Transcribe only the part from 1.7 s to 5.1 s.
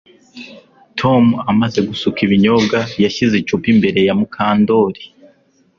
gusuka ibinyobwa yashyize icupa imbere ya Mukandoli